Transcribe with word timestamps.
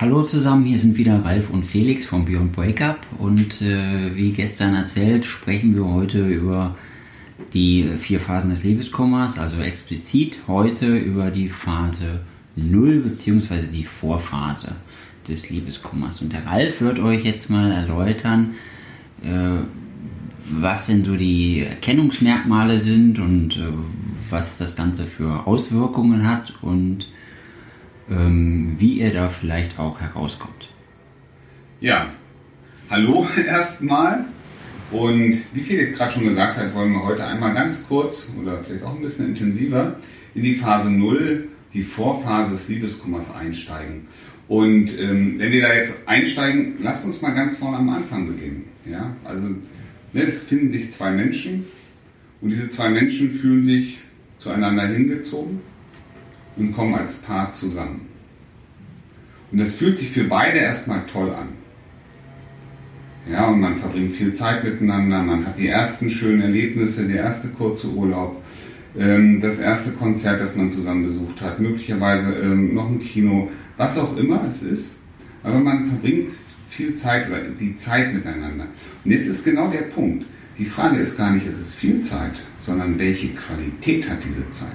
Hallo 0.00 0.22
zusammen, 0.22 0.64
hier 0.64 0.78
sind 0.78 0.96
wieder 0.96 1.22
Ralf 1.26 1.50
und 1.50 1.66
Felix 1.66 2.06
vom 2.06 2.24
Beyond 2.24 2.52
Breakup 2.52 3.00
und 3.18 3.60
äh, 3.60 4.16
wie 4.16 4.32
gestern 4.32 4.74
erzählt, 4.74 5.26
sprechen 5.26 5.74
wir 5.74 5.84
heute 5.84 6.26
über 6.26 6.74
die 7.52 7.86
vier 7.98 8.18
Phasen 8.18 8.48
des 8.48 8.64
Liebeskummers, 8.64 9.38
also 9.38 9.58
explizit 9.58 10.38
heute 10.48 10.96
über 10.96 11.30
die 11.30 11.50
Phase 11.50 12.20
0 12.56 13.00
bzw. 13.00 13.66
die 13.66 13.84
Vorphase 13.84 14.76
des 15.28 15.50
Liebeskummers. 15.50 16.22
Und 16.22 16.32
der 16.32 16.46
Ralf 16.46 16.80
wird 16.80 16.98
euch 16.98 17.22
jetzt 17.22 17.50
mal 17.50 17.70
erläutern, 17.70 18.54
äh, 19.22 19.58
was 20.50 20.86
denn 20.86 21.04
so 21.04 21.14
die 21.14 21.60
Erkennungsmerkmale 21.60 22.80
sind 22.80 23.18
und 23.18 23.58
äh, 23.58 23.64
was 24.30 24.56
das 24.56 24.74
Ganze 24.74 25.04
für 25.04 25.46
Auswirkungen 25.46 26.26
hat 26.26 26.54
und 26.62 27.06
wie 28.10 29.00
ihr 29.00 29.12
da 29.12 29.28
vielleicht 29.28 29.78
auch 29.78 30.00
herauskommt. 30.00 30.68
Ja, 31.80 32.10
hallo 32.90 33.26
erstmal. 33.46 34.24
Und 34.90 35.38
wie 35.54 35.60
Felix 35.60 35.96
gerade 35.96 36.12
schon 36.12 36.24
gesagt 36.24 36.56
hat, 36.56 36.74
wollen 36.74 36.92
wir 36.92 37.04
heute 37.04 37.24
einmal 37.24 37.54
ganz 37.54 37.86
kurz 37.86 38.28
oder 38.40 38.64
vielleicht 38.64 38.82
auch 38.82 38.96
ein 38.96 39.02
bisschen 39.02 39.28
intensiver 39.28 39.96
in 40.34 40.42
die 40.42 40.54
Phase 40.54 40.90
0, 40.90 41.48
die 41.72 41.84
Vorphase 41.84 42.50
des 42.50 42.68
Liebeskummers 42.68 43.32
einsteigen. 43.32 44.08
Und 44.48 44.98
ähm, 44.98 45.38
wenn 45.38 45.52
wir 45.52 45.62
da 45.62 45.74
jetzt 45.74 46.08
einsteigen, 46.08 46.74
lasst 46.82 47.04
uns 47.04 47.22
mal 47.22 47.30
ganz 47.30 47.56
vorne 47.56 47.76
am 47.76 47.88
Anfang 47.88 48.26
beginnen. 48.26 48.64
Ja? 48.84 49.14
Also 49.22 49.46
ne, 49.46 50.22
es 50.22 50.42
finden 50.42 50.72
sich 50.72 50.90
zwei 50.90 51.12
Menschen 51.12 51.66
und 52.40 52.50
diese 52.50 52.68
zwei 52.70 52.88
Menschen 52.88 53.30
fühlen 53.30 53.64
sich 53.64 54.00
zueinander 54.38 54.88
hingezogen 54.88 55.60
und 56.56 56.72
kommen 56.74 56.94
als 56.94 57.16
Paar 57.16 57.52
zusammen. 57.54 58.08
Und 59.52 59.58
das 59.58 59.74
fühlt 59.74 59.98
sich 59.98 60.10
für 60.10 60.24
beide 60.24 60.58
erstmal 60.58 61.06
toll 61.06 61.30
an. 61.30 61.48
Ja, 63.30 63.48
und 63.48 63.60
man 63.60 63.76
verbringt 63.76 64.14
viel 64.16 64.34
Zeit 64.34 64.64
miteinander, 64.64 65.22
man 65.22 65.46
hat 65.46 65.58
die 65.58 65.68
ersten 65.68 66.10
schönen 66.10 66.42
Erlebnisse, 66.42 67.06
der 67.06 67.24
erste 67.24 67.48
kurze 67.48 67.88
Urlaub, 67.88 68.42
ähm, 68.98 69.40
das 69.40 69.58
erste 69.58 69.90
Konzert, 69.92 70.40
das 70.40 70.56
man 70.56 70.70
zusammen 70.70 71.04
besucht 71.04 71.40
hat, 71.40 71.60
möglicherweise 71.60 72.32
ähm, 72.32 72.74
noch 72.74 72.88
ein 72.88 73.00
Kino, 73.00 73.50
was 73.76 73.98
auch 73.98 74.16
immer 74.16 74.44
es 74.48 74.62
ist. 74.62 74.96
Aber 75.42 75.58
man 75.58 75.86
verbringt 75.86 76.30
viel 76.70 76.94
Zeit 76.94 77.28
oder 77.28 77.42
die 77.42 77.76
Zeit 77.76 78.14
miteinander. 78.14 78.66
Und 79.04 79.10
jetzt 79.10 79.26
ist 79.26 79.44
genau 79.44 79.68
der 79.68 79.82
Punkt. 79.82 80.24
Die 80.58 80.64
Frage 80.64 80.98
ist 80.98 81.16
gar 81.16 81.30
nicht, 81.30 81.46
ist 81.46 81.60
es 81.60 81.74
viel 81.74 82.00
Zeit, 82.00 82.34
sondern 82.60 82.98
welche 82.98 83.28
Qualität 83.28 84.08
hat 84.08 84.18
diese 84.26 84.50
Zeit? 84.52 84.68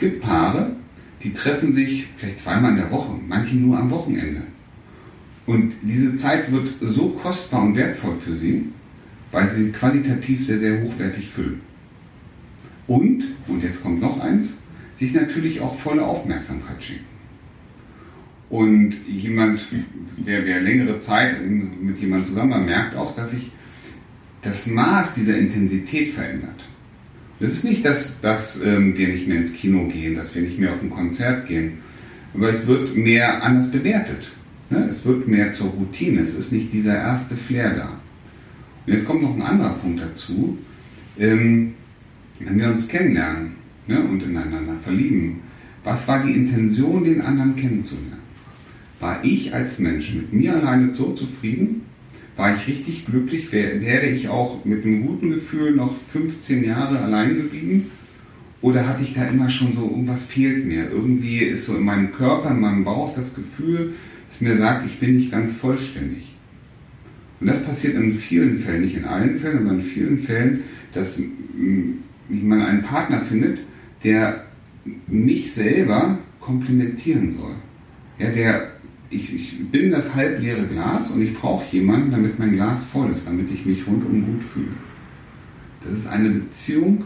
Es 0.00 0.08
gibt 0.08 0.22
Paare, 0.22 0.76
die 1.22 1.34
treffen 1.34 1.74
sich 1.74 2.06
vielleicht 2.16 2.40
zweimal 2.40 2.70
in 2.70 2.78
der 2.78 2.90
Woche, 2.90 3.12
manche 3.28 3.54
nur 3.56 3.76
am 3.76 3.90
Wochenende. 3.90 4.40
Und 5.44 5.74
diese 5.82 6.16
Zeit 6.16 6.50
wird 6.50 6.68
so 6.80 7.10
kostbar 7.10 7.64
und 7.64 7.76
wertvoll 7.76 8.16
für 8.16 8.34
sie, 8.34 8.64
weil 9.30 9.50
sie 9.50 9.70
qualitativ 9.72 10.46
sehr, 10.46 10.58
sehr 10.58 10.82
hochwertig 10.82 11.28
füllen. 11.28 11.60
Und, 12.86 13.24
und 13.46 13.62
jetzt 13.62 13.82
kommt 13.82 14.00
noch 14.00 14.18
eins, 14.20 14.62
sich 14.96 15.12
natürlich 15.12 15.60
auch 15.60 15.78
volle 15.78 16.06
Aufmerksamkeit 16.06 16.82
schenken. 16.82 17.04
Und 18.48 18.94
jemand, 19.06 19.60
wer, 20.16 20.46
wer 20.46 20.62
längere 20.62 20.98
Zeit 21.02 21.46
mit 21.46 21.98
jemandem 21.98 22.26
zusammen 22.26 22.52
war, 22.52 22.60
merkt 22.60 22.96
auch, 22.96 23.14
dass 23.14 23.32
sich 23.32 23.52
das 24.40 24.66
Maß 24.66 25.12
dieser 25.12 25.36
Intensität 25.36 26.14
verändert. 26.14 26.64
Es 27.40 27.54
ist 27.54 27.64
nicht, 27.64 27.84
dass, 27.84 28.20
dass 28.20 28.62
ähm, 28.62 28.96
wir 28.98 29.08
nicht 29.08 29.26
mehr 29.26 29.38
ins 29.38 29.54
Kino 29.54 29.88
gehen, 29.88 30.14
dass 30.14 30.34
wir 30.34 30.42
nicht 30.42 30.58
mehr 30.58 30.72
auf 30.72 30.82
ein 30.82 30.90
Konzert 30.90 31.46
gehen, 31.46 31.78
aber 32.34 32.50
es 32.50 32.66
wird 32.66 32.94
mehr 32.94 33.42
anders 33.42 33.70
bewertet. 33.70 34.30
Ne? 34.68 34.86
Es 34.90 35.04
wird 35.06 35.26
mehr 35.26 35.52
zur 35.54 35.68
Routine, 35.68 36.20
es 36.20 36.34
ist 36.34 36.52
nicht 36.52 36.72
dieser 36.72 36.96
erste 36.96 37.36
Flair 37.36 37.74
da. 37.74 38.00
Und 38.86 38.92
jetzt 38.92 39.06
kommt 39.06 39.22
noch 39.22 39.34
ein 39.34 39.42
anderer 39.42 39.74
Punkt 39.74 40.00
dazu. 40.00 40.58
Ähm, 41.18 41.74
wenn 42.38 42.58
wir 42.58 42.68
uns 42.68 42.88
kennenlernen 42.88 43.52
ne, 43.86 44.00
und 44.02 44.22
ineinander 44.22 44.76
verlieben, 44.82 45.40
was 45.82 46.06
war 46.08 46.22
die 46.22 46.32
Intention, 46.32 47.04
den 47.04 47.22
anderen 47.22 47.56
kennenzulernen? 47.56 48.20
War 49.00 49.24
ich 49.24 49.54
als 49.54 49.78
Mensch 49.78 50.14
mit 50.14 50.32
mir 50.32 50.56
alleine 50.56 50.94
so 50.94 51.14
zufrieden, 51.14 51.82
war 52.36 52.54
ich 52.54 52.66
richtig 52.66 53.06
glücklich, 53.06 53.52
wäre 53.52 54.06
ich 54.06 54.28
auch 54.28 54.64
mit 54.64 54.84
einem 54.84 55.06
guten 55.06 55.30
Gefühl 55.30 55.72
noch 55.72 55.94
15 56.12 56.64
Jahre 56.64 57.00
allein 57.00 57.36
geblieben? 57.36 57.90
Oder 58.62 58.86
hatte 58.86 59.02
ich 59.02 59.14
da 59.14 59.24
immer 59.24 59.48
schon 59.48 59.74
so, 59.74 59.82
irgendwas 59.82 60.26
fehlt 60.26 60.66
mir? 60.66 60.90
Irgendwie 60.90 61.38
ist 61.38 61.66
so 61.66 61.76
in 61.76 61.84
meinem 61.84 62.12
Körper, 62.12 62.50
in 62.50 62.60
meinem 62.60 62.84
Bauch 62.84 63.14
das 63.14 63.34
Gefühl, 63.34 63.94
das 64.30 64.40
mir 64.40 64.56
sagt, 64.56 64.86
ich 64.86 64.98
bin 64.98 65.16
nicht 65.16 65.32
ganz 65.32 65.56
vollständig. 65.56 66.34
Und 67.40 67.46
das 67.46 67.62
passiert 67.64 67.94
in 67.94 68.14
vielen 68.14 68.58
Fällen, 68.58 68.82
nicht 68.82 68.96
in 68.96 69.06
allen 69.06 69.38
Fällen, 69.38 69.66
aber 69.66 69.76
in 69.76 69.82
vielen 69.82 70.18
Fällen, 70.18 70.60
dass 70.92 71.20
man 72.28 72.62
einen 72.62 72.82
Partner 72.82 73.22
findet, 73.22 73.60
der 74.04 74.44
mich 75.06 75.52
selber 75.52 76.18
komplimentieren 76.38 77.36
soll. 77.38 77.54
Ja, 78.18 78.30
der 78.30 78.72
ich, 79.10 79.34
ich 79.34 79.70
bin 79.70 79.90
das 79.90 80.14
halbleere 80.14 80.66
Glas 80.66 81.10
und 81.10 81.20
ich 81.20 81.34
brauche 81.34 81.64
jemanden, 81.74 82.12
damit 82.12 82.38
mein 82.38 82.52
Glas 82.52 82.84
voll 82.86 83.12
ist, 83.12 83.26
damit 83.26 83.50
ich 83.50 83.66
mich 83.66 83.86
rundum 83.86 84.24
gut 84.24 84.44
fühle. 84.44 84.72
Das 85.84 85.94
ist 85.94 86.06
eine 86.06 86.30
Beziehung, 86.30 87.04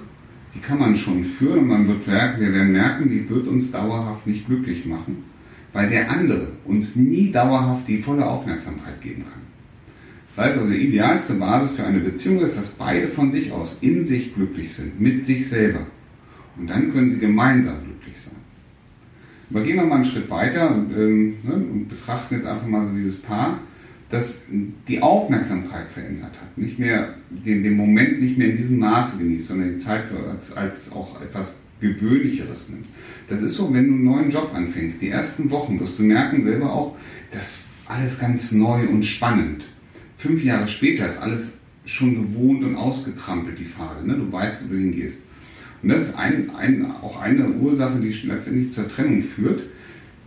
die 0.54 0.60
kann 0.60 0.78
man 0.78 0.94
schon 0.94 1.24
führen 1.24 1.60
und 1.60 1.68
man 1.68 1.88
wird 1.88 2.06
merken, 2.06 2.40
wir 2.40 2.52
werden 2.52 2.72
merken, 2.72 3.08
die 3.08 3.28
wird 3.28 3.48
uns 3.48 3.70
dauerhaft 3.70 4.26
nicht 4.26 4.46
glücklich 4.46 4.84
machen, 4.84 5.24
weil 5.72 5.88
der 5.88 6.10
andere 6.10 6.48
uns 6.64 6.94
nie 6.94 7.32
dauerhaft 7.32 7.88
die 7.88 7.98
volle 7.98 8.26
Aufmerksamkeit 8.26 9.00
geben 9.00 9.22
kann. 9.22 9.42
Das 10.36 10.46
heißt 10.46 10.58
also, 10.58 10.70
die 10.70 10.88
idealste 10.88 11.34
Basis 11.34 11.76
für 11.76 11.84
eine 11.84 12.00
Beziehung 12.00 12.40
ist, 12.40 12.58
dass 12.58 12.70
beide 12.70 13.08
von 13.08 13.32
sich 13.32 13.52
aus 13.52 13.78
in 13.80 14.04
sich 14.04 14.34
glücklich 14.34 14.74
sind, 14.74 15.00
mit 15.00 15.24
sich 15.24 15.48
selber. 15.48 15.86
Und 16.58 16.68
dann 16.68 16.92
können 16.92 17.12
sie 17.12 17.18
gemeinsam 17.18 17.74
glücklich. 17.76 17.93
Aber 19.54 19.62
gehen 19.62 19.76
wir 19.76 19.84
mal 19.84 19.96
einen 19.96 20.04
Schritt 20.04 20.28
weiter 20.30 20.68
und, 20.74 20.92
ähm, 20.96 21.36
ne, 21.44 21.54
und 21.54 21.88
betrachten 21.88 22.34
jetzt 22.34 22.46
einfach 22.46 22.66
mal 22.66 22.88
so 22.88 22.92
dieses 22.92 23.22
Paar, 23.22 23.60
das 24.10 24.42
die 24.88 25.00
Aufmerksamkeit 25.00 25.88
verändert 25.92 26.32
hat. 26.40 26.58
Nicht 26.58 26.80
mehr 26.80 27.14
den, 27.30 27.62
den 27.62 27.76
Moment 27.76 28.20
nicht 28.20 28.36
mehr 28.36 28.50
in 28.50 28.56
diesem 28.56 28.80
Maße 28.80 29.16
genießt, 29.18 29.46
sondern 29.46 29.74
die 29.74 29.78
Zeit 29.78 30.06
als, 30.28 30.56
als 30.56 30.90
auch 30.90 31.22
etwas 31.22 31.56
Gewöhnlicheres 31.80 32.68
nimmt. 32.68 32.86
Das 33.28 33.42
ist 33.42 33.54
so, 33.54 33.72
wenn 33.72 33.86
du 33.86 33.94
einen 33.94 34.04
neuen 34.04 34.30
Job 34.32 34.52
anfängst. 34.52 35.00
Die 35.00 35.10
ersten 35.10 35.48
Wochen 35.52 35.78
wirst 35.78 36.00
du 36.00 36.02
merken 36.02 36.42
selber 36.42 36.72
auch, 36.72 36.96
dass 37.30 37.52
alles 37.86 38.18
ganz 38.18 38.50
neu 38.50 38.88
und 38.88 39.04
spannend. 39.04 39.64
Fünf 40.16 40.42
Jahre 40.42 40.66
später 40.66 41.06
ist 41.06 41.22
alles 41.22 41.58
schon 41.84 42.14
gewohnt 42.16 42.64
und 42.64 42.74
ausgetrampelt, 42.74 43.58
die 43.60 43.66
Pfade. 43.66 44.04
Ne? 44.04 44.16
Du 44.16 44.32
weißt, 44.32 44.64
wo 44.64 44.72
du 44.72 44.80
hingehst. 44.80 45.20
Und 45.84 45.90
das 45.90 46.08
ist 46.08 46.18
ein, 46.18 46.48
ein, 46.56 46.90
auch 47.02 47.20
eine 47.20 47.46
Ursache, 47.46 48.00
die 48.00 48.08
letztendlich 48.08 48.72
zur 48.72 48.88
Trennung 48.88 49.22
führt, 49.22 49.64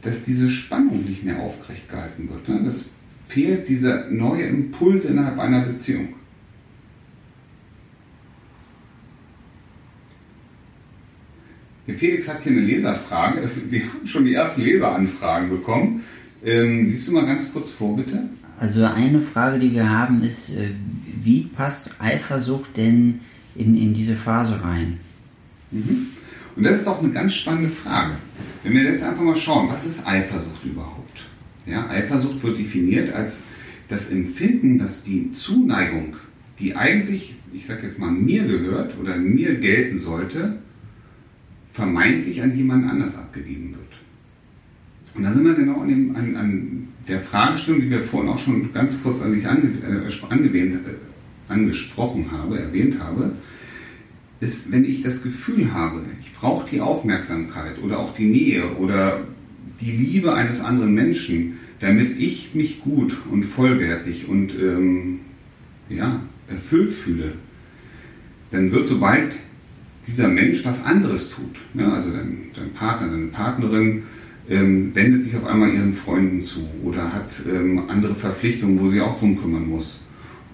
dass 0.03 0.23
diese 0.23 0.51
Spannung 0.51 1.03
nicht 1.03 1.23
mehr 1.23 1.39
aufrecht 1.39 1.89
gehalten 1.89 2.29
wird. 2.29 2.47
Ne? 2.47 2.61
Das 2.63 2.85
fehlt 3.27 3.67
dieser 3.67 4.07
neue 4.11 4.43
Impuls 4.43 5.05
innerhalb 5.05 5.39
einer 5.39 5.61
Beziehung. 5.61 6.09
Felix 11.87 12.29
hat 12.29 12.43
hier 12.43 12.51
eine 12.51 12.61
Leserfrage. 12.61 13.49
Wir 13.71 13.91
haben 13.91 14.05
schon 14.05 14.25
die 14.25 14.35
ersten 14.35 14.61
Leseranfragen 14.61 15.49
bekommen. 15.49 16.03
Ähm, 16.45 16.85
liest 16.85 17.07
du 17.07 17.13
mal 17.13 17.25
ganz 17.25 17.51
kurz 17.51 17.71
vor, 17.71 17.97
bitte? 17.97 18.29
Also 18.59 18.83
eine 18.83 19.21
Frage, 19.21 19.57
die 19.57 19.73
wir 19.73 19.89
haben, 19.89 20.21
ist, 20.21 20.51
äh, 20.51 20.69
wie 21.23 21.45
passt 21.45 21.89
Eifersucht 21.97 22.77
denn 22.77 23.21
in, 23.55 23.73
in 23.73 23.95
diese 23.95 24.15
Phase 24.15 24.63
rein? 24.63 24.99
Mhm. 25.71 26.07
Und 26.55 26.63
das 26.63 26.79
ist 26.79 26.87
doch 26.87 27.01
eine 27.01 27.11
ganz 27.11 27.35
spannende 27.35 27.69
Frage. 27.69 28.13
Wenn 28.63 28.73
wir 28.73 28.83
jetzt 28.83 29.03
einfach 29.03 29.21
mal 29.21 29.35
schauen, 29.35 29.69
was 29.69 29.85
ist 29.85 30.05
Eifersucht 30.05 30.65
überhaupt? 30.65 31.19
Ja, 31.65 31.87
Eifersucht 31.89 32.41
wird 32.43 32.57
definiert 32.57 33.13
als 33.13 33.41
das 33.89 34.09
Empfinden, 34.09 34.79
dass 34.79 35.03
die 35.03 35.31
Zuneigung, 35.33 36.15
die 36.59 36.75
eigentlich, 36.75 37.35
ich 37.53 37.67
sage 37.67 37.87
jetzt 37.87 37.99
mal, 37.99 38.11
mir 38.11 38.43
gehört 38.43 38.97
oder 38.99 39.17
mir 39.17 39.55
gelten 39.55 39.99
sollte, 39.99 40.57
vermeintlich 41.71 42.41
an 42.41 42.57
jemand 42.57 42.89
anders 42.89 43.15
abgegeben 43.15 43.71
wird. 43.71 43.81
Und 45.13 45.23
da 45.23 45.33
sind 45.33 45.45
wir 45.45 45.53
genau 45.53 45.81
an, 45.81 45.89
dem, 45.89 46.15
an, 46.15 46.35
an 46.35 46.87
der 47.07 47.21
Fragestellung, 47.21 47.81
die 47.81 47.89
wir 47.89 48.01
vorhin 48.01 48.29
auch 48.29 48.39
schon 48.39 48.73
ganz 48.73 49.01
kurz 49.03 49.21
an 49.21 49.33
dich 49.33 49.47
ange, 49.47 49.69
äh, 49.83 50.25
angewähnt, 50.29 50.75
äh, 50.75 51.51
angesprochen 51.53 52.31
habe, 52.31 52.59
erwähnt 52.59 52.99
habe 52.99 53.31
ist, 54.39 54.71
wenn 54.71 54.85
ich 54.85 55.01
das 55.01 55.23
Gefühl 55.23 55.73
habe, 55.73 56.01
ich 56.21 56.33
brauche 56.35 56.69
die 56.69 56.81
Aufmerksamkeit 56.81 57.81
oder 57.81 57.99
auch 57.99 58.13
die 58.13 58.27
Nähe 58.27 58.75
oder 58.75 59.21
die 59.81 59.91
Liebe 59.91 60.33
eines 60.33 60.61
anderen 60.61 60.93
Menschen, 60.93 61.59
damit 61.79 62.19
ich 62.19 62.53
mich 62.53 62.81
gut 62.81 63.17
und 63.31 63.43
vollwertig 63.43 64.27
und 64.27 64.53
ähm, 64.55 65.19
ja, 65.89 66.21
erfüllt 66.49 66.91
fühle, 66.91 67.33
dann 68.51 68.71
wird 68.71 68.87
sobald 68.87 69.35
dieser 70.07 70.27
Mensch 70.27 70.63
was 70.65 70.85
anderes 70.85 71.29
tut, 71.29 71.57
ne, 71.73 71.91
also 71.91 72.11
dein, 72.11 72.37
dein 72.55 72.71
Partner, 72.73 73.09
deine 73.09 73.27
Partnerin, 73.27 74.03
ähm, 74.49 74.95
wendet 74.95 75.25
sich 75.25 75.35
auf 75.35 75.45
einmal 75.45 75.73
ihren 75.73 75.93
Freunden 75.93 76.43
zu 76.43 76.61
oder 76.83 77.13
hat 77.13 77.29
ähm, 77.51 77.83
andere 77.89 78.15
Verpflichtungen, 78.15 78.79
wo 78.79 78.89
sie 78.89 79.01
auch 79.01 79.19
drum 79.19 79.39
kümmern 79.39 79.67
muss. 79.67 79.99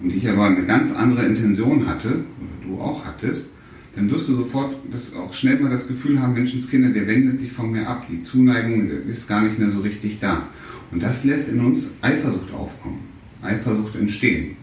Und 0.02 0.12
ich 0.12 0.28
aber 0.28 0.46
eine 0.46 0.66
ganz 0.66 0.92
andere 0.92 1.24
Intention 1.24 1.86
hatte, 1.86 2.08
oder 2.08 2.66
du 2.66 2.80
auch 2.80 3.04
hattest, 3.04 3.53
dann 3.96 4.10
wirst 4.10 4.28
du 4.28 4.34
sofort 4.34 4.74
das 4.90 5.14
auch 5.14 5.32
schnell 5.34 5.60
mal 5.60 5.70
das 5.70 5.86
Gefühl 5.86 6.20
haben, 6.20 6.34
Menschenskinder, 6.34 6.90
der 6.90 7.06
wendet 7.06 7.40
sich 7.40 7.52
von 7.52 7.70
mir 7.70 7.88
ab, 7.88 8.06
die 8.10 8.22
Zuneigung 8.22 8.88
ist 9.08 9.28
gar 9.28 9.42
nicht 9.42 9.58
mehr 9.58 9.70
so 9.70 9.80
richtig 9.80 10.18
da. 10.20 10.48
Und 10.90 11.02
das 11.02 11.24
lässt 11.24 11.48
in 11.48 11.60
uns 11.60 11.88
Eifersucht 12.00 12.52
aufkommen, 12.52 13.00
Eifersucht 13.42 13.96
entstehen. 13.96 14.56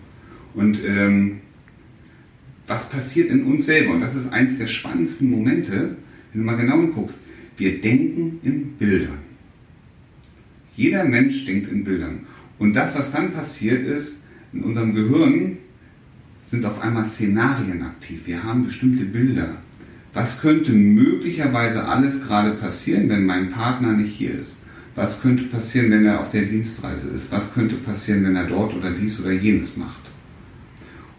Und 0.53 0.83
ähm, 0.85 1.39
was 2.67 2.89
passiert 2.89 3.29
in 3.29 3.43
uns 3.43 3.65
selber? 3.65 3.93
Und 3.93 4.01
das 4.01 4.15
ist 4.15 4.31
eines 4.31 4.57
der 4.57 4.67
spannendsten 4.67 5.29
Momente, 5.29 5.97
wenn 6.31 6.41
du 6.41 6.45
mal 6.45 6.57
genau 6.57 6.81
guckst. 6.87 7.17
Wir 7.57 7.81
denken 7.81 8.39
in 8.43 8.73
Bildern. 8.73 9.19
Jeder 10.75 11.03
Mensch 11.03 11.45
denkt 11.45 11.71
in 11.71 11.83
Bildern. 11.83 12.21
Und 12.59 12.73
das, 12.73 12.97
was 12.97 13.11
dann 13.11 13.33
passiert 13.33 13.85
ist, 13.85 14.21
in 14.53 14.63
unserem 14.63 14.93
Gehirn 14.93 15.57
sind 16.51 16.65
auf 16.65 16.81
einmal 16.81 17.05
Szenarien 17.05 17.81
aktiv. 17.81 18.23
Wir 18.25 18.43
haben 18.43 18.65
bestimmte 18.65 19.05
Bilder. 19.05 19.55
Was 20.13 20.41
könnte 20.41 20.73
möglicherweise 20.73 21.85
alles 21.85 22.21
gerade 22.21 22.51
passieren, 22.55 23.07
wenn 23.07 23.25
mein 23.25 23.51
Partner 23.51 23.93
nicht 23.93 24.13
hier 24.13 24.37
ist? 24.37 24.57
Was 24.93 25.21
könnte 25.21 25.45
passieren, 25.45 25.89
wenn 25.91 26.05
er 26.05 26.19
auf 26.19 26.29
der 26.29 26.41
Dienstreise 26.41 27.07
ist? 27.07 27.31
Was 27.31 27.53
könnte 27.53 27.75
passieren, 27.75 28.25
wenn 28.25 28.35
er 28.35 28.47
dort 28.47 28.75
oder 28.75 28.91
dies 28.91 29.17
oder 29.21 29.31
jenes 29.31 29.77
macht? 29.77 30.01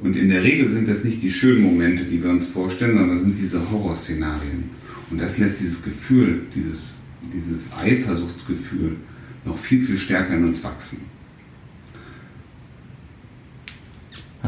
Und 0.01 0.17
in 0.17 0.29
der 0.29 0.43
Regel 0.43 0.69
sind 0.69 0.87
das 0.87 1.03
nicht 1.03 1.23
die 1.23 1.33
schönen 1.33 1.63
Momente, 1.63 2.05
die 2.05 2.23
wir 2.23 2.29
uns 2.29 2.47
vorstellen, 2.47 2.99
sondern 2.99 3.21
sind 3.21 3.39
diese 3.41 3.71
Horrorszenarien. 3.71 4.65
Und 5.09 5.19
das 5.19 5.39
lässt 5.39 5.61
dieses 5.61 5.83
Gefühl, 5.83 6.43
dieses, 6.55 6.99
dieses 7.35 7.73
Eifersuchtsgefühl 7.73 8.97
noch 9.47 9.57
viel, 9.57 9.83
viel 9.83 9.97
stärker 9.97 10.35
in 10.35 10.45
uns 10.45 10.63
wachsen. 10.63 11.01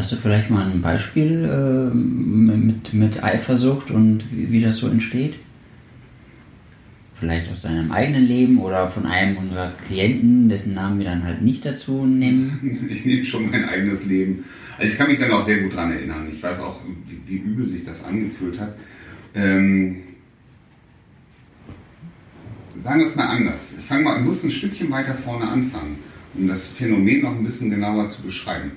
Hast 0.04 0.12
du 0.12 0.16
vielleicht 0.16 0.50
mal 0.50 0.70
ein 0.70 0.82
Beispiel 0.82 1.46
äh, 1.46 1.94
mit, 1.94 2.92
mit 2.92 3.24
Eifersucht 3.24 3.90
und 3.90 4.22
wie, 4.30 4.52
wie, 4.52 4.60
das 4.60 4.76
so 4.76 4.86
entsteht? 4.86 5.36
Vielleicht 7.14 7.50
aus 7.50 7.62
deinem 7.62 7.90
eigenen 7.90 8.26
Leben 8.26 8.58
oder 8.58 8.90
von 8.90 9.06
einem 9.06 9.38
unserer 9.38 9.72
Klienten, 9.86 10.50
dessen 10.50 10.74
Namen 10.74 10.98
wir 10.98 11.06
dann 11.06 11.24
halt 11.24 11.40
nicht 11.40 11.64
dazu 11.64 12.04
nehmen? 12.04 12.86
Ich 12.90 13.06
nehme 13.06 13.24
schon 13.24 13.50
mein 13.50 13.66
eigenes 13.66 14.04
Leben. 14.04 14.44
Also 14.76 14.92
ich 14.92 14.98
kann 14.98 15.08
mich 15.08 15.18
dann 15.18 15.32
auch 15.32 15.46
sehr 15.46 15.62
gut 15.62 15.72
daran 15.72 15.92
erinnern. 15.92 16.28
Ich 16.30 16.42
weiß 16.42 16.60
auch, 16.60 16.82
wie, 17.08 17.22
wie 17.26 17.38
übel 17.38 17.66
sich 17.66 17.86
das 17.86 18.04
angefühlt 18.04 18.60
hat. 18.60 18.76
Ähm, 19.34 20.02
sagen 22.78 23.00
wir 23.00 23.06
es 23.06 23.16
mal 23.16 23.28
anders. 23.28 23.76
Ich 23.78 23.86
fange 23.86 24.02
mal, 24.02 24.18
ich 24.18 24.24
muss 24.26 24.44
ein 24.44 24.50
Stückchen 24.50 24.90
weiter 24.90 25.14
vorne 25.14 25.48
anfangen, 25.48 25.96
um 26.34 26.46
das 26.46 26.68
Phänomen 26.68 27.22
noch 27.22 27.34
ein 27.34 27.44
bisschen 27.44 27.70
genauer 27.70 28.10
zu 28.10 28.20
beschreiben. 28.20 28.72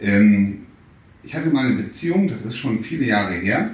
Ähm, 0.00 0.60
ich 1.22 1.34
hatte 1.34 1.50
mal 1.50 1.66
eine 1.66 1.76
Beziehung, 1.76 2.28
das 2.28 2.44
ist 2.44 2.56
schon 2.56 2.80
viele 2.80 3.06
Jahre 3.06 3.34
her. 3.34 3.70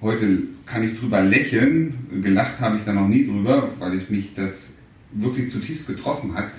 Heute 0.00 0.38
kann 0.66 0.82
ich 0.82 0.98
drüber 0.98 1.22
lächeln. 1.22 1.94
Gelacht 2.22 2.60
habe 2.60 2.76
ich 2.76 2.84
da 2.84 2.92
noch 2.92 3.08
nie 3.08 3.26
drüber, 3.26 3.70
weil 3.78 3.96
ich 3.96 4.10
mich 4.10 4.34
das 4.34 4.74
wirklich 5.12 5.50
zutiefst 5.50 5.86
getroffen 5.86 6.34
hat. 6.34 6.50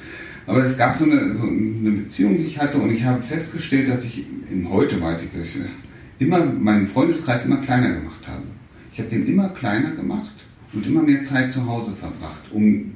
Aber 0.45 0.63
es 0.63 0.77
gab 0.77 0.97
so 0.97 1.03
eine, 1.03 1.33
so 1.33 1.43
eine 1.43 1.91
Beziehung, 1.91 2.37
die 2.37 2.43
ich 2.43 2.59
hatte, 2.59 2.77
und 2.77 2.91
ich 2.91 3.03
habe 3.03 3.21
festgestellt, 3.21 3.89
dass 3.89 4.05
ich, 4.05 4.25
heute 4.69 4.99
weiß 5.01 5.23
ich, 5.23 5.31
dass 5.31 5.55
ich 5.55 5.61
immer 6.19 6.45
meinen 6.45 6.87
Freundeskreis 6.87 7.45
immer 7.45 7.57
kleiner 7.57 7.93
gemacht 7.93 8.25
habe. 8.27 8.43
Ich 8.93 8.99
habe 8.99 9.09
den 9.09 9.27
immer 9.27 9.49
kleiner 9.49 9.91
gemacht 9.91 10.33
und 10.73 10.85
immer 10.85 11.03
mehr 11.03 11.21
Zeit 11.21 11.51
zu 11.51 11.65
Hause 11.65 11.93
verbracht, 11.93 12.43
um 12.51 12.93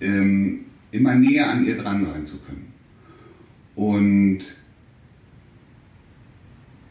ähm, 0.00 0.60
immer 0.90 1.14
näher 1.14 1.50
an 1.50 1.66
ihr 1.66 1.76
dran 1.76 2.06
sein 2.06 2.26
zu 2.26 2.38
können. 2.38 2.72
Und 3.74 4.40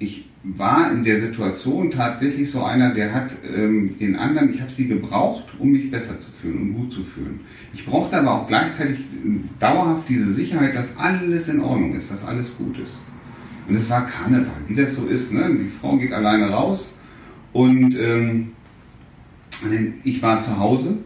ich 0.06 0.30
war 0.44 0.92
in 0.92 1.04
der 1.04 1.20
Situation 1.20 1.90
tatsächlich 1.90 2.52
so 2.52 2.64
einer, 2.64 2.94
der 2.94 3.14
hat 3.14 3.32
ähm, 3.44 3.98
den 4.00 4.16
anderen, 4.16 4.54
ich 4.54 4.62
habe 4.62 4.72
sie 4.72 4.88
gebraucht, 4.88 5.46
um 5.58 5.72
mich 5.72 5.90
besser 5.90 6.22
zu 6.22 6.32
fühlen 6.32 6.62
und 6.62 6.74
gut 6.76 6.94
zu 6.94 7.04
fühlen. 7.04 7.40
Ich 7.74 7.86
brauchte 7.86 8.18
aber 8.18 8.32
auch 8.34 8.48
gleichzeitig 8.48 9.00
ähm, 9.24 9.50
dauerhaft 9.60 10.08
diese 10.08 10.32
Sicherheit, 10.32 10.76
dass 10.76 10.96
alles 10.98 11.50
in 11.50 11.62
Ordnung 11.62 11.96
ist, 11.96 12.12
dass 12.12 12.24
alles 12.26 12.56
gut 12.56 12.78
ist. 12.78 13.00
Und 13.68 13.76
es 13.76 13.90
war 13.90 14.06
Karneval, 14.06 14.52
wie 14.68 14.76
das 14.76 14.96
so 14.96 15.08
ist. 15.08 15.34
Ne? 15.34 15.50
Die 15.60 15.72
Frau 15.82 15.98
geht 15.98 16.14
alleine 16.14 16.52
raus 16.52 16.94
und 17.52 17.98
ähm, 18.00 18.52
ich 20.04 20.22
war 20.22 20.42
zu 20.42 20.60
Hause 20.60 20.98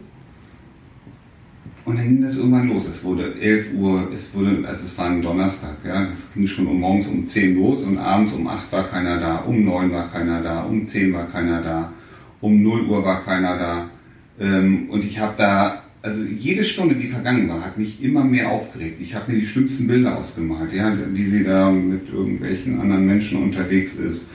und 1.90 1.98
dann 1.98 2.08
ging 2.08 2.22
das 2.22 2.36
irgendwann 2.36 2.68
los. 2.68 2.88
Es 2.88 3.02
wurde 3.02 3.34
11 3.40 3.74
Uhr, 3.74 4.08
es 4.14 4.32
wurde, 4.32 4.66
also 4.66 4.86
es 4.86 4.96
war 4.96 5.06
ein 5.06 5.20
Donnerstag, 5.20 5.76
ja, 5.84 6.06
das 6.06 6.18
ging 6.32 6.46
schon 6.46 6.68
um 6.68 6.78
morgens 6.78 7.08
um 7.08 7.26
10 7.26 7.56
los 7.56 7.82
und 7.82 7.98
abends 7.98 8.32
um 8.32 8.46
8 8.46 8.70
war 8.70 8.88
keiner 8.88 9.18
da, 9.18 9.38
um 9.38 9.64
9 9.64 9.90
war 9.90 10.10
keiner 10.10 10.40
da, 10.40 10.62
um 10.62 10.86
10 10.86 11.12
war 11.12 11.26
keiner 11.28 11.60
da, 11.62 11.92
um 12.40 12.62
0 12.62 12.82
Uhr 12.82 13.04
war 13.04 13.24
keiner 13.24 13.58
da. 13.58 13.90
Ähm, 14.38 14.88
und 14.88 15.04
ich 15.04 15.18
habe 15.18 15.34
da, 15.36 15.82
also 16.00 16.22
jede 16.22 16.62
Stunde, 16.62 16.94
die 16.94 17.08
vergangen 17.08 17.48
war, 17.48 17.64
hat 17.64 17.76
mich 17.76 18.02
immer 18.04 18.22
mehr 18.22 18.50
aufgeregt. 18.50 18.98
Ich 19.00 19.16
habe 19.16 19.32
mir 19.32 19.40
die 19.40 19.46
schlimmsten 19.46 19.88
Bilder 19.88 20.16
ausgemalt, 20.16 20.72
ja, 20.72 20.96
wie 21.12 21.24
sie 21.24 21.42
da 21.42 21.72
mit 21.72 22.08
irgendwelchen 22.12 22.80
anderen 22.80 23.04
Menschen 23.04 23.42
unterwegs 23.42 23.94
ist, 23.94 24.26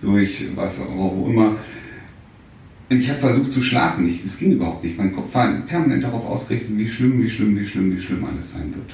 durch 0.00 0.44
was 0.54 0.80
auch 0.80 1.26
immer. 1.26 1.56
Ich 2.92 3.08
habe 3.08 3.20
versucht 3.20 3.54
zu 3.54 3.62
schlafen, 3.62 4.08
es 4.08 4.36
ging 4.36 4.52
überhaupt 4.52 4.82
nicht. 4.82 4.98
Mein 4.98 5.14
Kopf 5.14 5.32
war 5.32 5.48
permanent 5.60 6.02
darauf 6.02 6.26
ausgerichtet, 6.26 6.76
wie 6.76 6.88
schlimm, 6.88 7.22
wie 7.22 7.30
schlimm, 7.30 7.56
wie 7.56 7.64
schlimm, 7.64 7.96
wie 7.96 8.02
schlimm 8.02 8.24
alles 8.24 8.52
sein 8.52 8.74
wird. 8.74 8.90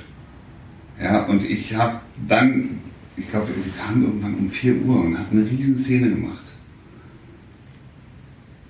Ja, 1.03 1.25
und 1.25 1.43
ich 1.43 1.75
habe 1.75 2.01
dann, 2.29 2.79
ich 3.17 3.31
glaube, 3.31 3.49
sie 3.59 3.71
kam 3.71 4.03
irgendwann 4.03 4.35
um 4.35 4.51
4 4.51 4.83
Uhr 4.83 5.01
und 5.01 5.19
hat 5.19 5.29
eine 5.33 5.49
riesen 5.51 5.79
Szene 5.79 6.11
gemacht. 6.11 6.45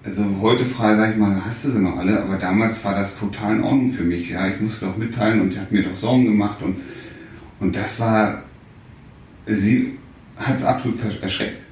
Also 0.05 0.25
heute 0.41 0.65
frei, 0.65 0.95
sage 0.95 1.15
ich 1.15 1.19
mal, 1.19 1.45
hast 1.45 1.65
du 1.65 1.73
sie 1.73 1.81
noch 1.81 1.97
alle, 1.97 2.23
aber 2.23 2.37
damals 2.37 2.85
war 2.85 2.95
das 2.95 3.19
total 3.19 3.57
in 3.57 3.65
Ordnung 3.65 3.91
für 3.91 4.05
mich. 4.05 4.31
Ja, 4.31 4.47
ich 4.47 4.61
musste 4.61 4.87
doch 4.87 4.97
mitteilen 4.97 5.41
und 5.41 5.51
ich 5.51 5.59
habe 5.59 5.75
mir 5.75 5.83
doch 5.83 5.97
Sorgen 5.97 6.27
gemacht 6.27 6.63
und, 6.63 6.77
und 7.59 7.75
das 7.75 7.99
war, 7.99 8.45
sie 9.47 9.99
hat 10.37 10.55
es 10.55 10.63
absolut 10.63 11.01
erschreckt. 11.21 11.66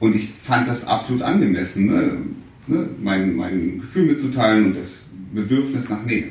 Und 0.00 0.14
ich 0.14 0.30
fand 0.30 0.68
das 0.68 0.86
absolut 0.86 1.22
angemessen, 1.22 1.86
ne? 1.86 2.18
Ne? 2.68 2.88
Mein, 3.02 3.34
mein 3.34 3.80
Gefühl 3.80 4.06
mitzuteilen 4.06 4.66
und 4.66 4.76
das 4.76 5.10
Bedürfnis 5.32 5.88
nach 5.88 6.04
Nähe. 6.04 6.30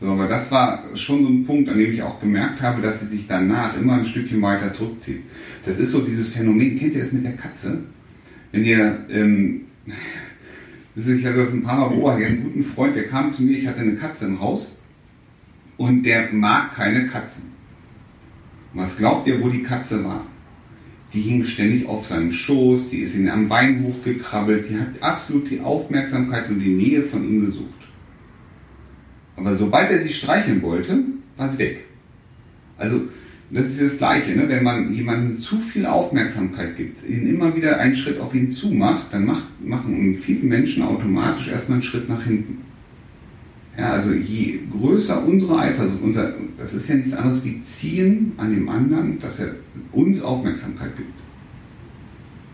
So, 0.00 0.06
aber 0.06 0.28
das 0.28 0.50
war 0.50 0.96
schon 0.96 1.22
so 1.22 1.28
ein 1.28 1.44
Punkt, 1.44 1.68
an 1.68 1.78
dem 1.78 1.92
ich 1.92 2.02
auch 2.02 2.20
gemerkt 2.20 2.62
habe, 2.62 2.80
dass 2.80 3.00
sie 3.00 3.06
sich 3.06 3.26
danach 3.26 3.76
immer 3.76 3.94
ein 3.94 4.04
Stückchen 4.04 4.40
weiter 4.40 4.72
zurückzieht. 4.72 5.22
Das 5.66 5.78
ist 5.78 5.92
so 5.92 6.00
dieses 6.00 6.30
Phänomen, 6.30 6.78
kennt 6.78 6.94
ihr 6.94 7.00
das 7.00 7.12
mit 7.12 7.24
der 7.24 7.36
Katze? 7.36 7.80
Wenn 8.52 8.64
ihr, 8.64 9.04
ähm, 9.10 9.62
ich 10.96 11.26
hatte 11.26 11.36
das 11.36 11.52
ein 11.52 11.62
paar 11.62 11.80
Mal 11.80 11.88
beobachtet, 11.88 12.26
einen 12.26 12.44
guten 12.44 12.64
Freund, 12.64 12.96
der 12.96 13.08
kam 13.08 13.32
zu 13.32 13.42
mir, 13.42 13.58
ich 13.58 13.66
hatte 13.66 13.80
eine 13.80 13.96
Katze 13.96 14.26
im 14.26 14.40
Haus 14.40 14.76
und 15.76 16.02
der 16.02 16.32
mag 16.32 16.74
keine 16.74 17.06
Katzen. 17.06 17.50
was 18.74 18.96
glaubt 18.96 19.26
ihr, 19.26 19.40
wo 19.40 19.48
die 19.48 19.62
Katze 19.62 20.04
war? 20.04 20.26
Die 21.12 21.20
hing 21.20 21.44
ständig 21.44 21.86
auf 21.86 22.06
seinem 22.06 22.32
Schoß, 22.32 22.90
die 22.90 22.98
ist 22.98 23.16
ihn 23.16 23.28
am 23.28 23.48
Bein 23.48 23.82
hochgekrabbelt, 23.82 24.70
die 24.70 24.78
hat 24.78 25.02
absolut 25.02 25.50
die 25.50 25.60
Aufmerksamkeit 25.60 26.48
und 26.48 26.60
die 26.60 26.74
Nähe 26.74 27.02
von 27.02 27.28
ihm 27.28 27.46
gesucht. 27.46 27.68
Aber 29.36 29.54
sobald 29.54 29.90
er 29.90 30.02
sie 30.02 30.12
streicheln 30.12 30.62
wollte, 30.62 30.98
war 31.36 31.48
sie 31.48 31.58
weg. 31.58 31.84
Also, 32.76 33.02
das 33.50 33.66
ist 33.66 33.80
das 33.80 33.98
Gleiche, 33.98 34.36
ne? 34.36 34.48
wenn 34.48 34.62
man 34.62 34.94
jemandem 34.94 35.40
zu 35.40 35.58
viel 35.58 35.84
Aufmerksamkeit 35.84 36.76
gibt, 36.76 37.08
ihn 37.08 37.26
immer 37.26 37.56
wieder 37.56 37.78
einen 37.78 37.96
Schritt 37.96 38.20
auf 38.20 38.32
ihn 38.32 38.52
zumacht, 38.52 39.12
dann 39.12 39.26
macht, 39.26 39.44
machen 39.64 40.14
viele 40.14 40.44
Menschen 40.44 40.84
automatisch 40.84 41.48
erstmal 41.48 41.76
einen 41.76 41.82
Schritt 41.82 42.08
nach 42.08 42.22
hinten. 42.22 42.58
Ja, 43.80 43.92
also 43.92 44.12
je 44.12 44.58
größer 44.70 45.24
unsere 45.26 45.58
Eifersucht, 45.58 46.02
unser, 46.02 46.34
das 46.58 46.74
ist 46.74 46.86
ja 46.90 46.96
nichts 46.96 47.14
anderes 47.14 47.42
wie 47.46 47.62
ziehen 47.62 48.32
an 48.36 48.54
dem 48.54 48.68
anderen, 48.68 49.18
dass 49.18 49.40
er 49.40 49.54
uns 49.92 50.20
Aufmerksamkeit 50.20 50.94
gibt. 50.98 51.14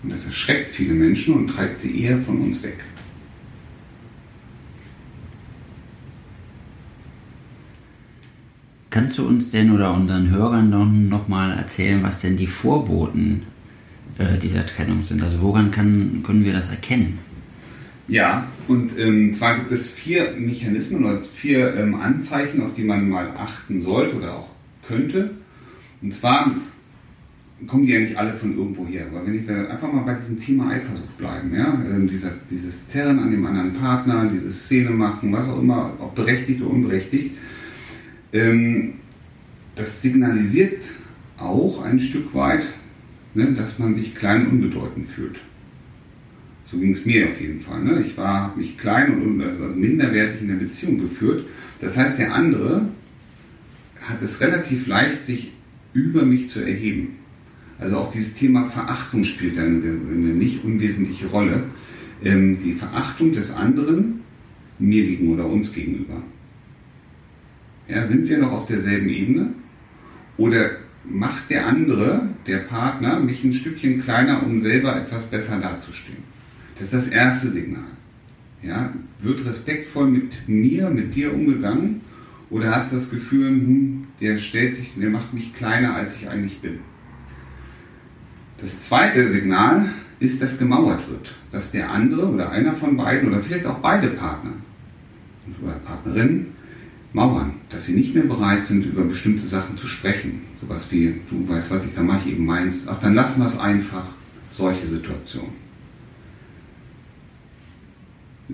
Und 0.05 0.13
das 0.13 0.25
erschreckt 0.25 0.71
viele 0.71 0.95
Menschen 0.95 1.35
und 1.35 1.49
treibt 1.49 1.81
sie 1.81 2.01
eher 2.01 2.19
von 2.19 2.43
uns 2.43 2.63
weg. 2.63 2.79
Kannst 8.91 9.19
du 9.19 9.27
uns 9.27 9.51
denn 9.51 9.73
oder 9.73 9.93
unseren 9.95 10.31
Hörern 10.31 11.09
noch 11.09 11.27
mal 11.27 11.51
erzählen, 11.59 12.05
was 12.05 12.21
denn 12.21 12.37
die 12.37 12.47
Vorboten 12.47 13.43
äh, 14.19 14.39
dieser 14.39 14.65
Trennung 14.65 15.03
sind? 15.03 15.25
Also 15.25 15.43
woran 15.43 15.73
kann, 15.73 16.23
können 16.25 16.45
wir 16.45 16.53
das 16.53 16.69
erkennen? 16.69 17.19
Ja, 18.09 18.47
und 18.69 18.97
ähm, 18.99 19.35
zwar 19.35 19.57
gibt 19.57 19.73
es 19.73 19.91
vier 19.91 20.33
Mechanismen 20.39 21.05
oder 21.05 21.23
vier 21.25 21.75
ähm, 21.75 21.95
Anzeichen, 21.97 22.63
auf 22.63 22.75
die 22.75 22.85
man 22.85 23.09
mal 23.09 23.31
achten 23.37 23.83
sollte 23.83 24.17
oder 24.17 24.35
auch 24.37 24.49
könnte. 24.87 25.31
Und 26.03 26.15
zwar 26.15 26.55
kommen 27.67 27.87
die 27.87 27.93
ja 27.93 28.01
nicht 28.01 28.17
alle 28.17 28.35
von 28.35 28.57
irgendwo 28.57 28.87
her. 28.87 29.07
Aber 29.11 29.27
wenn 29.27 29.43
ich 29.43 29.49
einfach 29.51 29.91
mal 29.91 30.05
bei 30.05 30.15
diesem 30.15 30.41
Thema 30.41 30.71
Eifersucht 30.71 31.19
bleiben, 31.19 31.55
ja, 31.55 31.67
ähm, 31.85 32.07
dieser, 32.07 32.31
dieses 32.51 32.89
Zerren 32.89 33.19
an 33.19 33.31
dem 33.31 33.45
anderen 33.45 33.75
Partner, 33.75 34.31
dieses 34.33 34.67
Szene 34.67 34.91
machen, 34.91 35.33
was 35.33 35.49
auch 35.49 35.61
immer, 35.61 35.93
ob 35.99 36.15
berechtigt 36.15 36.61
oder 36.63 36.71
unberechtigt, 36.71 37.33
ähm, 38.33 38.95
das 39.75 40.01
signalisiert 40.03 40.85
auch 41.39 41.83
ein 41.83 41.99
Stück 41.99 42.35
weit, 42.35 42.67
ne, 43.35 43.53
dass 43.53 43.79
man 43.79 43.95
sich 43.95 44.15
klein 44.15 44.47
und 44.47 44.53
unbedeutend 44.53 45.09
fühlt. 45.09 45.37
So 46.71 46.79
ging 46.79 46.93
es 46.93 47.07
mir 47.07 47.29
auf 47.29 47.41
jeden 47.41 47.61
Fall. 47.61 47.83
Ne? 47.83 48.01
Ich 48.01 48.17
war, 48.17 48.55
mich 48.57 48.77
klein 48.77 49.23
und 49.23 49.41
also 49.41 49.65
minderwertig 49.67 50.43
in 50.43 50.49
der 50.49 50.57
Beziehung 50.57 50.99
geführt. 50.99 51.47
Das 51.81 51.97
heißt, 51.97 52.19
der 52.19 52.35
andere 52.35 52.89
hat 54.03 54.23
es 54.23 54.41
relativ 54.41 54.87
leicht, 54.87 55.27
sich 55.27 55.53
über 55.93 56.25
mich 56.25 56.51
zu 56.51 56.61
erheben. 56.61 57.17
Also 57.79 57.99
auch 57.99 58.11
dieses 58.11 58.35
Thema 58.35 58.69
Verachtung 58.71 59.25
spielt 59.25 59.57
dann 59.57 59.83
eine 59.83 60.35
nicht 60.35 60.65
unwesentliche 60.65 61.27
Rolle. 61.27 61.65
Ähm, 62.25 62.59
die 62.65 62.73
Verachtung 62.73 63.33
des 63.33 63.55
anderen 63.55 64.21
mir 64.79 65.05
gegenüber 65.05 65.45
oder 65.45 65.53
uns 65.53 65.73
gegenüber. 65.73 66.23
Ja, 67.89 68.07
sind 68.07 68.29
wir 68.29 68.39
noch 68.39 68.53
auf 68.53 68.67
derselben 68.67 69.09
Ebene? 69.09 69.53
Oder 70.37 70.71
macht 71.05 71.51
der 71.51 71.67
andere, 71.67 72.29
der 72.47 72.59
Partner, 72.59 73.21
mich 73.21 73.45
ein 73.45 73.53
Stückchen 73.53 74.03
kleiner, 74.03 74.45
um 74.45 74.61
selber 74.61 74.97
etwas 74.97 75.27
besser 75.27 75.61
dazustehen? 75.61 76.36
Das 76.79 76.93
ist 76.93 76.95
das 76.95 77.09
erste 77.09 77.51
Signal. 77.51 77.85
Ja, 78.63 78.93
wird 79.21 79.45
respektvoll 79.47 80.09
mit 80.09 80.49
mir, 80.49 80.91
mit 80.91 81.15
dir 81.15 81.33
umgegangen? 81.33 82.03
Oder 82.51 82.75
hast 82.75 82.93
du 82.93 82.97
das 82.97 83.11
Gefühl, 83.11 83.49
hm, 83.49 84.07
der 84.21 84.39
stellt 84.39 84.77
sich, 84.77 84.93
der 84.97 85.11
macht 85.11 85.35
mich 85.35 85.55
kleiner, 85.55 85.95
als 85.95 86.17
ich 86.17 86.29
eigentlich 86.29 86.61
bin? 86.61 86.79
Das 88.61 88.81
zweite 88.83 89.31
Signal 89.31 89.91
ist, 90.21 90.41
dass 90.43 90.59
gemauert 90.59 91.09
wird, 91.11 91.35
dass 91.51 91.73
der 91.73 91.91
andere 91.91 92.29
oder 92.29 92.51
einer 92.51 92.75
von 92.75 92.97
beiden 92.97 93.29
oder 93.29 93.41
vielleicht 93.41 93.67
auch 93.67 93.79
beide 93.79 94.09
Partner 94.09 94.53
oder 95.63 95.75
Partnerinnen 95.75 96.47
mauern, 97.13 97.55
dass 97.71 97.87
sie 97.87 97.95
nicht 97.95 98.15
mehr 98.15 98.25
bereit 98.25 98.67
sind, 98.67 98.87
über 98.87 99.03
bestimmte 99.03 99.45
Sachen 99.45 99.77
zu 99.77 99.87
sprechen. 99.87 100.43
Sowas 100.61 100.91
wie, 100.91 101.21
du 101.31 101.49
weißt 101.49 101.71
was 101.71 101.85
ich, 101.85 101.95
da 101.95 102.03
mache 102.03 102.29
ich 102.29 102.35
eben 102.35 102.47
meins, 102.47 102.87
ach 102.87 103.01
dann 103.01 103.15
lassen 103.15 103.41
wir 103.41 103.47
es 103.47 103.59
einfach, 103.59 104.05
solche 104.53 104.87
Situationen. 104.87 105.66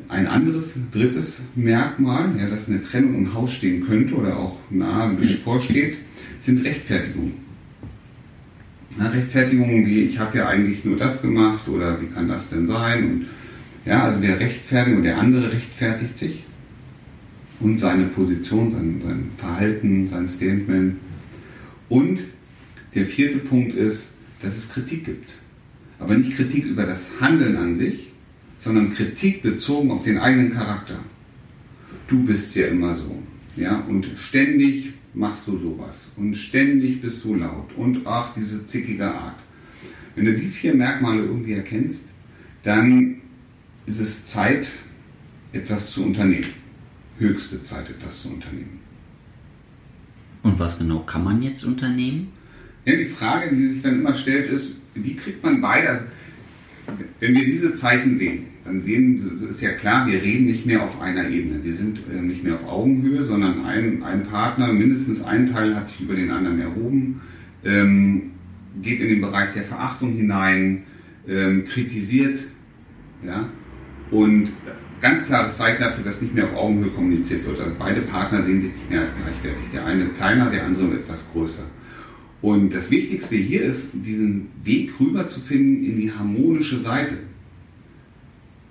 Ein 0.08 0.26
anderes, 0.26 0.78
drittes 0.90 1.42
Merkmal, 1.54 2.34
ja, 2.38 2.49
dass 2.49 2.68
eine 2.68 2.82
Trennung 2.82 3.14
im 3.14 3.34
Haus 3.34 3.52
stehen 3.52 3.87
könnte 3.87 4.14
oder 4.14 4.38
auch 4.38 4.58
nahe 4.70 5.14
bevorsteht, 5.14 5.99
sind 6.40 6.64
Rechtfertigungen. 6.64 7.34
Na, 8.99 9.08
Rechtfertigungen 9.08 9.87
wie, 9.87 10.00
ich 10.02 10.18
habe 10.18 10.38
ja 10.38 10.49
eigentlich 10.49 10.84
nur 10.84 10.96
das 10.96 11.20
gemacht 11.20 11.68
oder 11.68 12.00
wie 12.00 12.06
kann 12.06 12.28
das 12.28 12.49
denn 12.49 12.66
sein? 12.66 13.04
Und, 13.04 13.26
ja, 13.84 14.04
also 14.04 14.20
der 14.20 14.38
rechtfertigt 14.40 14.96
und 14.96 15.02
der 15.02 15.18
andere 15.18 15.52
rechtfertigt 15.52 16.18
sich 16.18 16.44
und 17.61 17.78
seine 17.78 18.04
Position, 18.04 18.72
sein, 18.72 19.00
sein 19.02 19.30
Verhalten, 19.38 20.08
sein 20.08 20.28
Statement. 20.28 20.96
Und 21.88 22.20
der 22.94 23.06
vierte 23.06 23.38
Punkt 23.38 23.75
ist, 23.75 24.12
dass 24.42 24.56
es 24.56 24.70
Kritik 24.70 25.04
gibt. 25.04 25.30
Aber 25.99 26.14
nicht 26.14 26.37
Kritik 26.37 26.64
über 26.64 26.84
das 26.84 27.11
Handeln 27.20 27.56
an 27.56 27.76
sich, 27.76 28.12
sondern 28.62 28.95
Kritik 28.95 29.42
bezogen 29.42 29.90
auf 29.90 30.04
den 30.04 30.19
eigenen 30.19 30.54
Charakter. 30.54 31.00
Du 32.07 32.25
bist 32.25 32.54
ja 32.54 32.69
immer 32.69 32.95
so. 32.95 33.23
Ja, 33.57 33.81
und 33.88 34.07
ständig 34.16 34.92
machst 35.14 35.47
du 35.47 35.59
sowas. 35.59 36.12
Und 36.16 36.37
ständig 36.37 37.02
bist 37.02 37.25
du 37.25 37.35
laut. 37.35 37.75
Und 37.76 38.07
ach, 38.07 38.33
diese 38.35 38.66
zickige 38.66 39.07
Art. 39.07 39.38
Wenn 40.14 40.26
du 40.26 40.35
die 40.35 40.49
vier 40.49 40.75
Merkmale 40.75 41.23
irgendwie 41.23 41.54
erkennst, 41.54 42.09
dann 42.62 43.16
ist 43.87 43.99
es 43.99 44.26
Zeit, 44.26 44.69
etwas 45.52 45.90
zu 45.90 46.04
unternehmen. 46.04 46.47
Höchste 47.19 47.62
Zeit, 47.64 47.90
etwas 47.90 48.23
zu 48.23 48.28
unternehmen. 48.28 48.78
Und 50.45 50.59
was 50.59 50.78
genau 50.78 51.00
kann 51.00 51.25
man 51.25 51.42
jetzt 51.42 51.64
unternehmen? 51.64 52.33
Ja, 52.85 52.97
die 52.97 53.07
Frage, 53.07 53.54
die 53.54 53.66
sich 53.66 53.83
dann 53.83 54.00
immer 54.00 54.14
stellt, 54.14 54.50
ist, 54.50 54.76
wie 54.95 55.14
kriegt 55.14 55.42
man 55.42 55.61
beide, 55.61 55.88
also, 55.88 56.04
wenn 57.21 57.35
wir 57.35 57.45
diese 57.45 57.75
Zeichen 57.75 58.16
sehen, 58.16 58.51
dann 58.64 58.81
sehen, 58.81 59.40
ist 59.49 59.61
ja 59.61 59.73
klar, 59.73 60.07
wir 60.07 60.23
reden 60.23 60.47
nicht 60.47 60.66
mehr 60.66 60.83
auf 60.83 61.00
einer 61.00 61.28
Ebene. 61.28 61.64
Wir 61.64 61.75
sind 61.75 62.00
äh, 62.12 62.21
nicht 62.21 62.45
mehr 62.45 62.54
auf 62.54 62.69
Augenhöhe, 62.69 63.25
sondern 63.25 63.64
ein, 63.64 64.02
ein 64.02 64.25
Partner, 64.25 64.73
mindestens 64.73 65.23
ein 65.23 65.49
Teil 65.49 65.75
hat 65.75 65.88
sich 65.88 66.02
über 66.02 66.14
den 66.14 66.31
anderen 66.31 66.61
erhoben, 66.61 67.21
ähm, 67.64 68.31
geht 68.81 69.00
in 69.00 69.09
den 69.09 69.21
Bereich 69.21 69.52
der 69.52 69.64
Verachtung 69.64 70.12
hinein, 70.12 70.85
ähm, 71.28 71.64
kritisiert, 71.64 72.38
ja, 73.26 73.49
und 74.11 74.50
ganz 75.00 75.26
klares 75.26 75.57
Zeichen 75.57 75.83
dafür, 75.83 76.04
dass 76.04 76.23
nicht 76.23 76.35
mehr 76.35 76.45
auf 76.45 76.54
Augenhöhe 76.54 76.90
kommuniziert 76.90 77.45
wird. 77.47 77.61
Also 77.61 77.75
beide 77.78 78.02
Partner 78.02 78.42
sehen 78.42 78.61
sich 78.61 78.73
nicht 78.73 78.90
mehr 78.90 79.00
als 79.00 79.12
gleichwertig. 79.16 79.71
Der 79.73 79.85
eine 79.87 80.07
kleiner, 80.11 80.50
der 80.50 80.64
andere 80.64 80.95
etwas 80.95 81.26
größer. 81.33 81.64
Und 82.40 82.75
das 82.75 82.90
Wichtigste 82.90 83.37
hier 83.37 83.62
ist, 83.62 83.90
diesen 83.95 84.49
Weg 84.64 84.92
rüber 85.00 85.28
zu 85.28 85.40
finden 85.40 85.85
in 85.85 86.00
die 86.00 86.12
harmonische 86.12 86.81
Seite 86.83 87.19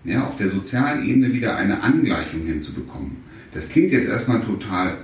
ja, 0.04 0.28
auf 0.28 0.38
der 0.38 0.50
sozialen 0.50 1.08
Ebene 1.08 1.34
wieder 1.34 1.56
eine 1.56 1.82
Angleichung 1.82 2.42
hinzubekommen. 2.42 3.18
Das 3.54 3.70
klingt 3.70 3.92
jetzt 3.92 4.08
erstmal 4.08 4.42
total 4.42 4.98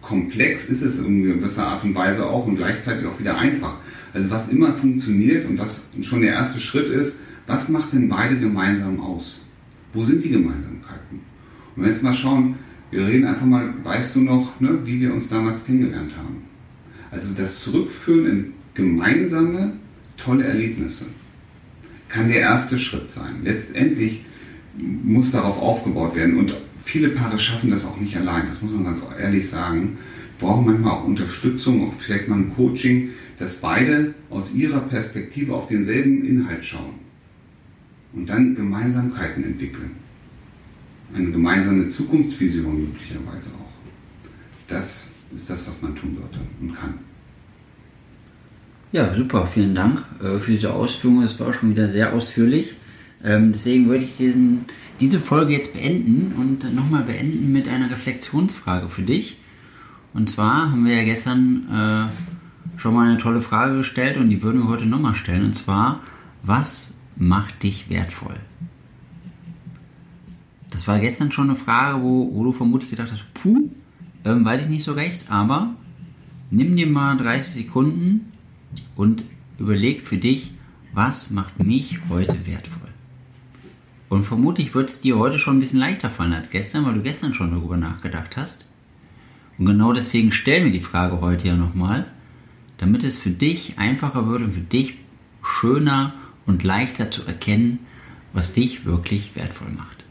komplex, 0.00 0.68
ist 0.68 0.82
es 0.82 0.98
in 0.98 1.24
gewisser 1.24 1.66
Art 1.66 1.84
und 1.84 1.94
Weise 1.94 2.26
auch 2.26 2.46
und 2.46 2.56
gleichzeitig 2.56 3.06
auch 3.06 3.18
wieder 3.18 3.36
einfach. 3.36 3.76
Also 4.12 4.30
was 4.30 4.48
immer 4.48 4.74
funktioniert 4.74 5.48
und 5.48 5.58
was 5.58 5.88
schon 6.02 6.22
der 6.22 6.34
erste 6.34 6.60
Schritt 6.60 6.88
ist, 6.88 7.18
was 7.46 7.68
macht 7.68 7.92
denn 7.92 8.08
beide 8.08 8.38
gemeinsam 8.38 9.00
aus? 9.00 9.40
Wo 9.92 10.04
sind 10.04 10.24
die 10.24 10.30
Gemeinsamkeiten? 10.30 11.18
Und 11.18 11.76
wenn 11.76 11.84
wir 11.84 11.90
jetzt 11.90 12.02
mal 12.02 12.14
schauen, 12.14 12.56
wir 12.90 13.06
reden 13.06 13.26
einfach 13.26 13.46
mal, 13.46 13.74
weißt 13.82 14.14
du 14.16 14.20
noch, 14.20 14.60
ne, 14.60 14.78
wie 14.84 15.00
wir 15.00 15.12
uns 15.12 15.28
damals 15.28 15.64
kennengelernt 15.64 16.12
haben? 16.16 16.44
Also 17.10 17.28
das 17.36 17.60
Zurückführen 17.60 18.26
in 18.26 18.52
gemeinsame, 18.74 19.72
tolle 20.16 20.44
Erlebnisse 20.44 21.06
kann 22.14 22.28
der 22.28 22.40
erste 22.40 22.78
Schritt 22.78 23.10
sein. 23.10 23.40
Letztendlich 23.42 24.24
muss 24.78 25.32
darauf 25.32 25.60
aufgebaut 25.60 26.14
werden 26.14 26.38
und 26.38 26.54
viele 26.84 27.08
Paare 27.08 27.40
schaffen 27.40 27.72
das 27.72 27.84
auch 27.84 27.98
nicht 27.98 28.16
allein, 28.16 28.46
das 28.46 28.62
muss 28.62 28.72
man 28.72 28.84
ganz 28.84 29.00
ehrlich 29.18 29.50
sagen. 29.50 29.98
Brauchen 30.38 30.64
manchmal 30.64 30.92
auch 30.92 31.04
Unterstützung, 31.04 31.88
auch 31.88 31.94
vielleicht 31.98 32.28
mal 32.28 32.38
ein 32.38 32.54
Coaching, 32.54 33.10
dass 33.38 33.56
beide 33.56 34.14
aus 34.30 34.54
ihrer 34.54 34.80
Perspektive 34.80 35.54
auf 35.54 35.66
denselben 35.66 36.24
Inhalt 36.24 36.64
schauen 36.64 36.94
und 38.12 38.28
dann 38.28 38.54
Gemeinsamkeiten 38.54 39.42
entwickeln. 39.42 39.90
Eine 41.12 41.32
gemeinsame 41.32 41.90
Zukunftsvision 41.90 42.90
möglicherweise 42.90 43.50
auch. 43.50 43.72
Das 44.68 45.10
ist 45.34 45.50
das, 45.50 45.66
was 45.66 45.82
man 45.82 45.96
tun 45.96 46.16
sollte 46.20 46.38
und 46.60 46.76
kann. 46.76 46.94
Ja, 48.94 49.12
super, 49.12 49.44
vielen 49.48 49.74
Dank 49.74 50.04
äh, 50.22 50.38
für 50.38 50.52
diese 50.52 50.72
Ausführungen. 50.72 51.24
Es 51.24 51.40
war 51.40 51.52
schon 51.52 51.70
wieder 51.70 51.90
sehr 51.90 52.12
ausführlich. 52.12 52.76
Ähm, 53.24 53.50
deswegen 53.50 53.88
würde 53.88 54.04
ich 54.04 54.16
diesen, 54.16 54.66
diese 55.00 55.18
Folge 55.18 55.52
jetzt 55.52 55.72
beenden 55.72 56.32
und 56.36 56.72
nochmal 56.72 57.02
beenden 57.02 57.50
mit 57.50 57.66
einer 57.66 57.90
Reflexionsfrage 57.90 58.88
für 58.88 59.02
dich. 59.02 59.38
Und 60.12 60.30
zwar 60.30 60.70
haben 60.70 60.86
wir 60.86 60.94
ja 60.94 61.02
gestern 61.02 61.66
äh, 61.72 62.78
schon 62.78 62.94
mal 62.94 63.08
eine 63.08 63.18
tolle 63.18 63.42
Frage 63.42 63.78
gestellt 63.78 64.16
und 64.16 64.30
die 64.30 64.42
würden 64.42 64.62
wir 64.62 64.68
heute 64.68 64.86
nochmal 64.86 65.16
stellen. 65.16 65.46
Und 65.46 65.54
zwar, 65.54 65.98
was 66.44 66.88
macht 67.16 67.64
dich 67.64 67.90
wertvoll? 67.90 68.36
Das 70.70 70.86
war 70.86 71.00
gestern 71.00 71.32
schon 71.32 71.50
eine 71.50 71.58
Frage, 71.58 72.00
wo, 72.00 72.32
wo 72.32 72.44
du 72.44 72.52
vermutlich 72.52 72.90
gedacht 72.90 73.10
hast, 73.10 73.24
puh, 73.34 73.70
ähm, 74.24 74.44
weiß 74.44 74.62
ich 74.62 74.68
nicht 74.68 74.84
so 74.84 74.92
recht, 74.92 75.28
aber 75.28 75.74
nimm 76.52 76.76
dir 76.76 76.86
mal 76.86 77.16
30 77.16 77.54
Sekunden 77.54 78.30
und 78.96 79.24
überleg 79.58 80.02
für 80.02 80.16
dich, 80.16 80.52
was 80.92 81.30
macht 81.30 81.62
mich 81.62 81.98
heute 82.08 82.46
wertvoll. 82.46 82.88
Und 84.08 84.24
vermutlich 84.24 84.74
wird 84.74 84.90
es 84.90 85.00
dir 85.00 85.18
heute 85.18 85.38
schon 85.38 85.56
ein 85.56 85.60
bisschen 85.60 85.80
leichter 85.80 86.10
fallen 86.10 86.32
als 86.32 86.50
gestern, 86.50 86.84
weil 86.84 86.94
du 86.94 87.02
gestern 87.02 87.34
schon 87.34 87.50
darüber 87.50 87.76
nachgedacht 87.76 88.36
hast. 88.36 88.64
Und 89.58 89.66
genau 89.66 89.92
deswegen 89.92 90.32
stellen 90.32 90.66
wir 90.66 90.72
die 90.72 90.80
Frage 90.80 91.20
heute 91.20 91.48
ja 91.48 91.56
nochmal, 91.56 92.06
damit 92.78 93.02
es 93.04 93.18
für 93.18 93.30
dich 93.30 93.78
einfacher 93.78 94.28
wird 94.28 94.42
und 94.42 94.52
für 94.52 94.60
dich 94.60 94.98
schöner 95.42 96.14
und 96.46 96.62
leichter 96.62 97.10
zu 97.10 97.24
erkennen, 97.24 97.80
was 98.32 98.52
dich 98.52 98.84
wirklich 98.84 99.36
wertvoll 99.36 99.70
macht. 99.70 100.04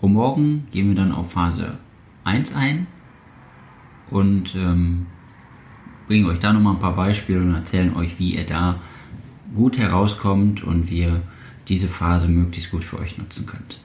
Und 0.00 0.12
morgen 0.12 0.68
gehen 0.70 0.88
wir 0.88 0.94
dann 0.94 1.12
auf 1.12 1.32
Phase 1.32 1.78
1 2.24 2.54
ein 2.54 2.86
und 4.10 4.54
ähm, 4.54 5.06
bringen 6.08 6.26
euch 6.26 6.40
da 6.40 6.52
nochmal 6.52 6.74
ein 6.74 6.80
paar 6.80 6.96
Beispiele 6.96 7.40
und 7.40 7.54
erzählen 7.54 7.94
euch, 7.94 8.18
wie 8.18 8.34
ihr 8.34 8.44
da 8.44 8.80
gut 9.54 9.78
herauskommt 9.78 10.64
und 10.64 10.90
wie 10.90 11.02
ihr 11.02 11.20
diese 11.68 11.86
Phase 11.86 12.26
möglichst 12.26 12.70
gut 12.70 12.82
für 12.82 12.98
euch 12.98 13.18
nutzen 13.18 13.46
könnt. 13.46 13.78